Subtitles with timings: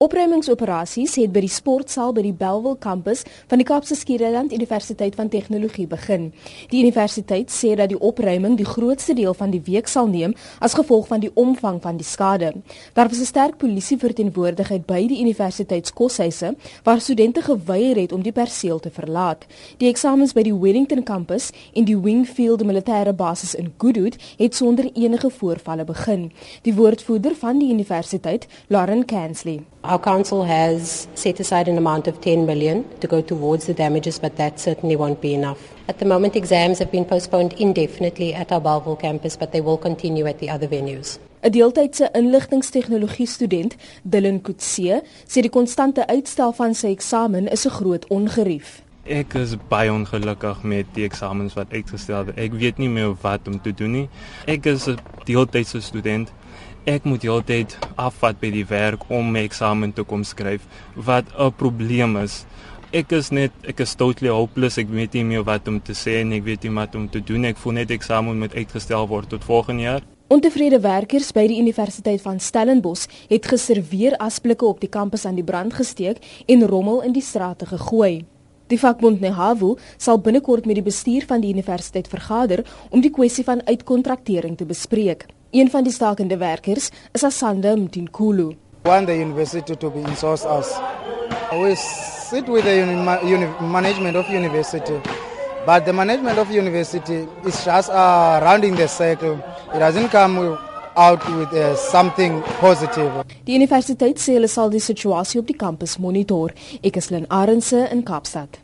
[0.00, 5.28] Opruimingsoperasies het by die sportsaal by die Bellville kampus van die Kaapse Skiereiland Universiteit van
[5.28, 6.30] Tegnologie begin.
[6.70, 10.32] Die universiteit sê dat die opruiming die grootste deel van die week sal neem
[10.64, 12.54] as gevolg van die omvang van die skade.
[12.96, 18.32] Daar was 'n sterk polisie verteenwoordigheid by die universiteitskoshuise waar studente geweier het om die
[18.32, 19.44] perseel te verlaat.
[19.76, 24.90] Die eksamens by die Wellington kampus en die Wingfield militêre basis in Goodwood het sonder
[24.94, 26.32] enige voorvalle begin.
[26.62, 32.20] Die woordvoerder van die universiteit, Lauren Kansley Our council has set aside an amount of
[32.20, 35.72] 10 million to go towards the damages, but that certainly won't be enough.
[35.88, 39.78] At the moment, exams have been postponed indefinitely at our Balville campus, but they will
[39.78, 41.18] continue at the other venues.
[41.42, 47.70] 'n Deeltydse inligtingstegnologie student, Dylan Kutse, sê die konstante uitstel van sy eksamen is 'n
[47.70, 48.82] groot ongerief.
[49.04, 52.38] Ek is baie ongelukkig met die eksamens wat uitgestel word.
[52.38, 54.08] Ek weet nie meer wat om te doen nie.
[54.46, 56.28] Ek is 'n deeltydse student
[56.86, 61.52] ek moet heeltyd afvat by die werk om my eksamen te kom skryf wat 'n
[61.56, 62.44] probleem is.
[62.92, 64.78] Ek is net ek is totally hopeless.
[64.78, 67.20] Ek weet nie meer wat om te sê en ek weet nie wat om te
[67.20, 67.44] doen.
[67.44, 70.02] Ek voel net eksamen moet uitgestel word tot volgende jaar.
[70.30, 75.44] Ontevrede werkers by die Universiteit van Stellenbosch het geserveer asblikke op die kampus aan die
[75.44, 78.24] brand gesteek en rommel in die strate gegooi.
[78.70, 83.44] Die vakbond Nehavu sal binnekort met die bestuur van die universiteit vergader om die kwessie
[83.44, 85.26] van uitkontraktering te bespreek.
[85.50, 88.56] Een van die stakende werkers is Asanda Mtinkulu.
[88.82, 90.78] Want the university to be insource us.
[91.52, 91.74] We
[92.30, 95.00] sit with the uni uni management of university.
[95.66, 99.38] But the management of university is just uh, rounding the circle.
[99.74, 100.56] It doesn't come
[100.96, 103.10] out with uh, something positive.
[103.44, 106.54] Die universiteit sê hulle sal die situasie op die kampus monitor.
[106.80, 108.62] Ek is Lynn Arendse in Kaapstad.